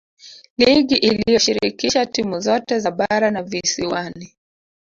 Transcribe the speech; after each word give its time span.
ligi 0.57 0.95
iliyoshirikisha 0.95 2.05
timu 2.05 2.39
zote 2.39 2.79
za 2.79 2.91
bara 2.91 3.31
na 3.31 3.43
visiwani 3.43 4.35